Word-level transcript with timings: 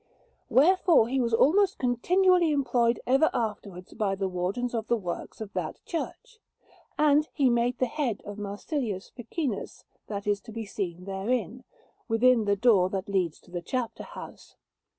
Wherefore 0.49 1.07
he 1.09 1.21
was 1.21 1.31
almost 1.31 1.77
continually 1.77 2.49
employed 2.51 2.99
ever 3.05 3.29
afterwards 3.35 3.93
by 3.93 4.15
the 4.15 4.27
Wardens 4.27 4.73
of 4.73 4.89
Works 4.89 5.39
of 5.41 5.53
that 5.53 5.79
church; 5.85 6.39
and 6.97 7.29
he 7.35 7.51
made 7.51 7.77
the 7.77 7.85
head 7.85 8.23
of 8.25 8.39
Marsilius 8.39 9.11
Ficinus 9.11 9.83
that 10.07 10.25
is 10.25 10.41
to 10.41 10.51
be 10.51 10.65
seen 10.65 11.05
therein, 11.05 11.65
within 12.07 12.45
the 12.45 12.55
door 12.55 12.89
that 12.89 13.09
leads 13.09 13.39
to 13.41 13.51
the 13.51 13.61
chapter 13.61 14.01
house. 14.01 14.55